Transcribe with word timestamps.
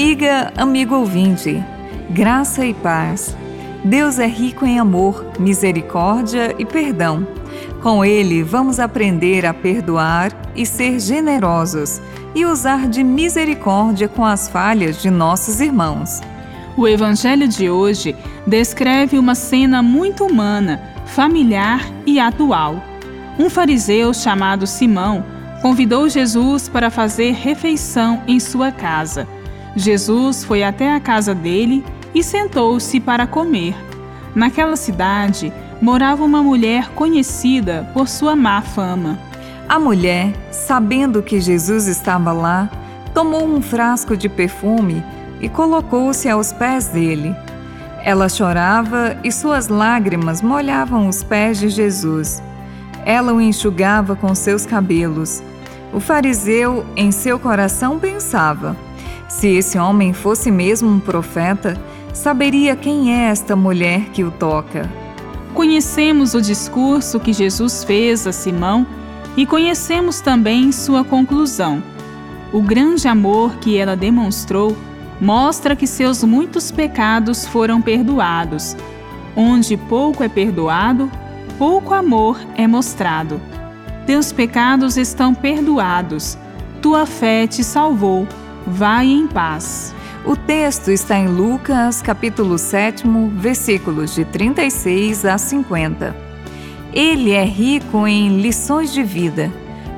dia, 0.00 0.50
amigo 0.56 0.94
ouvinte. 0.94 1.62
Graça 2.08 2.64
e 2.64 2.72
paz. 2.72 3.36
Deus 3.84 4.18
é 4.18 4.26
rico 4.26 4.64
em 4.64 4.78
amor, 4.78 5.26
misericórdia 5.38 6.54
e 6.58 6.64
perdão. 6.64 7.26
Com 7.82 8.02
Ele, 8.02 8.42
vamos 8.42 8.80
aprender 8.80 9.44
a 9.44 9.52
perdoar 9.52 10.32
e 10.56 10.64
ser 10.64 10.98
generosos 10.98 12.00
e 12.34 12.46
usar 12.46 12.88
de 12.88 13.04
misericórdia 13.04 14.08
com 14.08 14.24
as 14.24 14.48
falhas 14.48 15.02
de 15.02 15.10
nossos 15.10 15.60
irmãos. 15.60 16.20
O 16.78 16.88
Evangelho 16.88 17.46
de 17.46 17.68
hoje 17.68 18.16
descreve 18.46 19.18
uma 19.18 19.34
cena 19.34 19.82
muito 19.82 20.24
humana, 20.24 20.80
familiar 21.04 21.86
e 22.06 22.18
atual. 22.18 22.82
Um 23.38 23.50
fariseu 23.50 24.14
chamado 24.14 24.66
Simão 24.66 25.22
convidou 25.60 26.08
Jesus 26.08 26.70
para 26.70 26.90
fazer 26.90 27.32
refeição 27.32 28.22
em 28.26 28.40
sua 28.40 28.72
casa. 28.72 29.28
Jesus 29.76 30.44
foi 30.44 30.62
até 30.62 30.94
a 30.94 31.00
casa 31.00 31.34
dele 31.34 31.84
e 32.14 32.22
sentou-se 32.22 32.98
para 33.00 33.26
comer. 33.26 33.74
Naquela 34.34 34.76
cidade 34.76 35.52
morava 35.80 36.24
uma 36.24 36.42
mulher 36.42 36.90
conhecida 36.90 37.88
por 37.94 38.08
sua 38.08 38.36
má 38.36 38.60
fama. 38.62 39.18
A 39.68 39.78
mulher, 39.78 40.32
sabendo 40.50 41.22
que 41.22 41.40
Jesus 41.40 41.86
estava 41.86 42.32
lá, 42.32 42.68
tomou 43.14 43.46
um 43.46 43.62
frasco 43.62 44.16
de 44.16 44.28
perfume 44.28 45.02
e 45.40 45.48
colocou-se 45.48 46.28
aos 46.28 46.52
pés 46.52 46.88
dele. 46.88 47.34
Ela 48.02 48.28
chorava 48.28 49.16
e 49.22 49.30
suas 49.30 49.68
lágrimas 49.68 50.42
molhavam 50.42 51.08
os 51.08 51.22
pés 51.22 51.58
de 51.58 51.68
Jesus. 51.68 52.42
Ela 53.04 53.32
o 53.32 53.40
enxugava 53.40 54.16
com 54.16 54.34
seus 54.34 54.66
cabelos. 54.66 55.42
O 55.92 56.00
fariseu, 56.00 56.84
em 56.96 57.10
seu 57.10 57.38
coração, 57.38 57.98
pensava: 57.98 58.76
se 59.30 59.46
esse 59.46 59.78
homem 59.78 60.12
fosse 60.12 60.50
mesmo 60.50 60.90
um 60.90 60.98
profeta, 60.98 61.80
saberia 62.12 62.74
quem 62.74 63.14
é 63.14 63.28
esta 63.28 63.54
mulher 63.54 64.10
que 64.12 64.24
o 64.24 64.30
toca. 64.30 64.90
Conhecemos 65.54 66.34
o 66.34 66.42
discurso 66.42 67.20
que 67.20 67.32
Jesus 67.32 67.84
fez 67.84 68.26
a 68.26 68.32
Simão 68.32 68.84
e 69.36 69.46
conhecemos 69.46 70.20
também 70.20 70.72
sua 70.72 71.04
conclusão. 71.04 71.80
O 72.52 72.60
grande 72.60 73.06
amor 73.06 73.54
que 73.58 73.78
ela 73.78 73.96
demonstrou 73.96 74.76
mostra 75.20 75.76
que 75.76 75.86
seus 75.86 76.24
muitos 76.24 76.72
pecados 76.72 77.46
foram 77.46 77.80
perdoados. 77.80 78.76
Onde 79.36 79.76
pouco 79.76 80.24
é 80.24 80.28
perdoado, 80.28 81.08
pouco 81.56 81.94
amor 81.94 82.36
é 82.56 82.66
mostrado. 82.66 83.40
Teus 84.06 84.32
pecados 84.32 84.96
estão 84.96 85.32
perdoados, 85.32 86.36
tua 86.82 87.06
fé 87.06 87.46
te 87.46 87.62
salvou. 87.62 88.26
Vai 88.66 89.06
em 89.06 89.26
paz. 89.26 89.94
O 90.24 90.36
texto 90.36 90.90
está 90.90 91.16
em 91.16 91.28
Lucas, 91.28 92.02
capítulo 92.02 92.58
7, 92.58 93.04
versículos 93.34 94.14
de 94.14 94.24
36 94.24 95.24
a 95.24 95.38
50. 95.38 96.14
Ele 96.92 97.30
é 97.30 97.44
rico 97.44 98.06
em 98.06 98.40
lições 98.40 98.92
de 98.92 99.02
vida. 99.02 99.50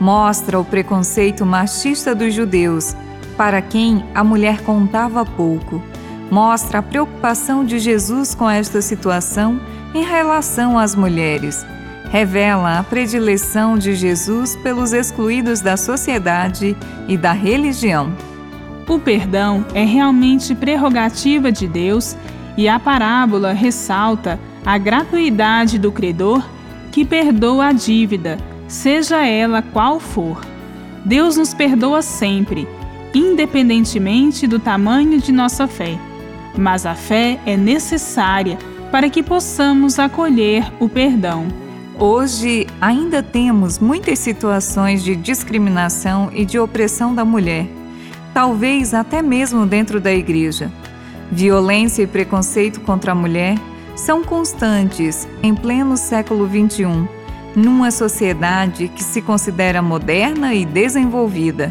Mostra 0.00 0.58
o 0.58 0.64
preconceito 0.64 1.44
machista 1.44 2.14
dos 2.14 2.32
judeus, 2.32 2.96
para 3.36 3.60
quem 3.60 4.04
a 4.14 4.24
mulher 4.24 4.62
contava 4.62 5.24
pouco. 5.24 5.82
Mostra 6.30 6.78
a 6.78 6.82
preocupação 6.82 7.64
de 7.64 7.78
Jesus 7.78 8.34
com 8.34 8.48
esta 8.48 8.80
situação 8.80 9.60
em 9.94 10.02
relação 10.02 10.78
às 10.78 10.94
mulheres. 10.94 11.64
Revela 12.10 12.78
a 12.78 12.82
predileção 12.82 13.76
de 13.76 13.94
Jesus 13.94 14.56
pelos 14.56 14.92
excluídos 14.92 15.60
da 15.60 15.76
sociedade 15.76 16.76
e 17.06 17.16
da 17.16 17.32
religião. 17.32 18.12
O 18.88 19.00
perdão 19.00 19.64
é 19.74 19.84
realmente 19.84 20.54
prerrogativa 20.54 21.50
de 21.50 21.66
Deus 21.66 22.16
e 22.56 22.68
a 22.68 22.78
parábola 22.78 23.52
ressalta 23.52 24.38
a 24.64 24.78
gratuidade 24.78 25.76
do 25.76 25.90
credor 25.90 26.42
que 26.92 27.04
perdoa 27.04 27.66
a 27.66 27.72
dívida, 27.72 28.38
seja 28.68 29.26
ela 29.26 29.60
qual 29.60 29.98
for. 29.98 30.40
Deus 31.04 31.36
nos 31.36 31.52
perdoa 31.52 32.00
sempre, 32.00 32.66
independentemente 33.12 34.46
do 34.46 34.58
tamanho 34.58 35.20
de 35.20 35.32
nossa 35.32 35.66
fé. 35.66 35.98
Mas 36.56 36.86
a 36.86 36.94
fé 36.94 37.40
é 37.44 37.56
necessária 37.56 38.56
para 38.92 39.10
que 39.10 39.22
possamos 39.22 39.98
acolher 39.98 40.72
o 40.78 40.88
perdão. 40.88 41.48
Hoje 41.98 42.66
ainda 42.80 43.20
temos 43.20 43.80
muitas 43.80 44.20
situações 44.20 45.02
de 45.02 45.16
discriminação 45.16 46.30
e 46.32 46.44
de 46.44 46.58
opressão 46.58 47.14
da 47.14 47.24
mulher 47.24 47.66
talvez 48.36 48.92
até 48.92 49.22
mesmo 49.22 49.64
dentro 49.64 49.98
da 49.98 50.12
igreja. 50.12 50.70
Violência 51.32 52.02
e 52.02 52.06
preconceito 52.06 52.82
contra 52.82 53.12
a 53.12 53.14
mulher 53.14 53.56
são 53.94 54.22
constantes 54.22 55.26
em 55.42 55.54
pleno 55.54 55.96
século 55.96 56.46
XXI, 56.46 57.08
numa 57.56 57.90
sociedade 57.90 58.88
que 58.88 59.02
se 59.02 59.22
considera 59.22 59.80
moderna 59.80 60.52
e 60.52 60.66
desenvolvida. 60.66 61.70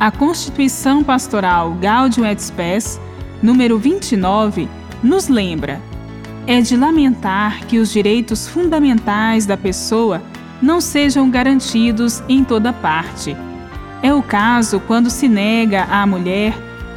A 0.00 0.10
Constituição 0.10 1.04
Pastoral 1.04 1.74
Gaudium 1.74 2.26
et 2.26 2.42
Spes, 2.42 3.00
número 3.40 3.78
29, 3.78 4.68
nos 5.04 5.28
lembra: 5.28 5.80
é 6.44 6.60
de 6.60 6.76
lamentar 6.76 7.66
que 7.66 7.78
os 7.78 7.92
direitos 7.92 8.48
fundamentais 8.48 9.46
da 9.46 9.56
pessoa 9.56 10.20
não 10.60 10.80
sejam 10.80 11.30
garantidos 11.30 12.20
em 12.28 12.42
toda 12.42 12.72
parte 12.72 13.36
é 14.02 14.12
o 14.12 14.22
caso 14.22 14.80
quando 14.80 15.10
se 15.10 15.28
nega 15.28 15.84
à 15.84 16.06
mulher 16.06 16.54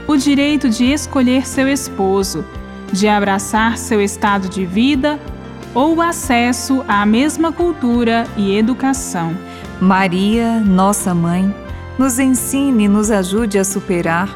o 0.08 0.18
direito 0.18 0.69
de 0.69 0.86
escolher 0.86 1.47
seu 1.47 1.68
esposo, 1.68 2.46
de 2.91 3.08
abraçar 3.08 3.78
seu 3.78 4.02
estado 4.02 4.50
de 4.50 4.66
vida 4.66 5.19
ou 5.74 5.96
o 5.96 6.02
acesso 6.02 6.84
à 6.88 7.06
mesma 7.06 7.52
cultura 7.52 8.25
e 8.38 8.56
educação. 8.56 9.36
Maria, 9.81 10.59
nossa 10.59 11.14
mãe, 11.14 11.53
nos 11.97 12.19
ensine 12.19 12.86
e 12.86 12.88
nos 12.88 13.12
ajude 13.12 13.58
a 13.58 13.64
superar 13.64 14.30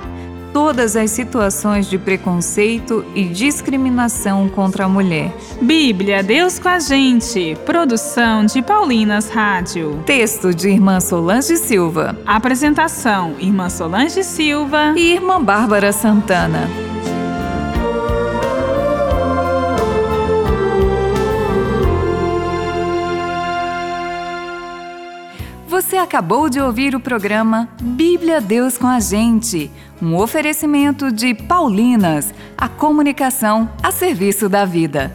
todas 0.57 0.95
as 0.95 1.12
situações 1.12 1.88
de 1.88 2.00
preconceito 2.00 3.06
e 3.13 3.25
discriminação 3.25 4.50
contra 4.50 4.85
a 4.85 4.90
mulher. 4.90 5.31
Bíblia, 5.62 6.23
Deus 6.23 6.57
com 6.57 6.68
a 6.68 6.79
gente. 6.79 7.56
Produção 7.63 8.44
de 8.44 8.63
Paulinas 8.63 9.29
Rádio. 9.29 10.01
Texto 10.03 10.56
de 10.56 10.69
Irmã 10.69 11.00
Solange 11.00 11.57
Silva. 11.57 12.18
Apresentação: 12.25 13.35
Irmã 13.38 13.69
Solange 13.69 14.23
Silva 14.23 14.95
e 14.97 15.13
Irmã 15.13 15.40
Bárbara 15.40 15.91
Santana. 15.91 16.87
Você 25.68 25.98
acabou 25.98 26.50
de 26.50 26.62
ouvir 26.62 26.96
o 26.96 27.00
programa 27.00 27.68
Bíblia 27.82 28.40
Deus 28.40 28.78
com 28.78 28.88
a 28.88 29.02
Gente, 29.02 29.70
um 30.02 30.16
oferecimento 30.16 31.12
de 31.12 31.34
Paulinas, 31.34 32.34
a 32.58 32.70
comunicação 32.70 33.70
a 33.84 33.92
serviço 33.92 34.48
da 34.48 34.64
vida. 34.64 35.14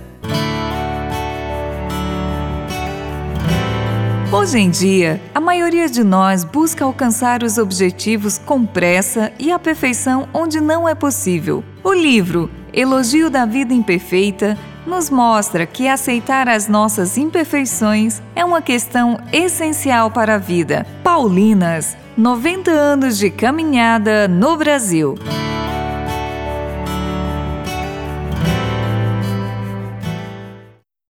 Hoje 4.31 4.59
em 4.59 4.69
dia, 4.69 5.23
a 5.35 5.41
maioria 5.41 5.89
de 5.89 6.05
nós 6.05 6.45
busca 6.45 6.84
alcançar 6.84 7.43
os 7.43 7.57
objetivos 7.57 8.37
com 8.37 8.67
pressa 8.67 9.33
e 9.39 9.51
a 9.51 9.59
perfeição 9.59 10.29
onde 10.34 10.61
não 10.61 10.87
é 10.87 10.95
possível. 10.95 11.65
O 11.83 11.95
livro 11.95 12.51
Elogio 12.75 13.31
da 13.31 13.47
Vida 13.47 13.73
Imperfeita 13.73 14.59
nos 14.87 15.11
mostra 15.11 15.67
que 15.67 15.89
aceitar 15.89 16.49
as 16.49 16.69
nossas 16.69 17.17
imperfeições 17.17 18.23
é 18.34 18.45
uma 18.45 18.63
questão 18.63 19.19
essencial 19.33 20.11
para 20.11 20.37
a 20.37 20.39
vida. 20.39 20.87
Paulinas, 21.03 21.97
90 22.17 22.71
anos 22.71 23.19
de 23.19 23.31
caminhada 23.31 24.29
no 24.29 24.57
Brasil. 24.57 25.15